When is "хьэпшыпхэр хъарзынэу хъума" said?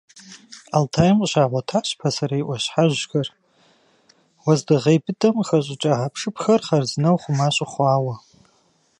5.99-7.47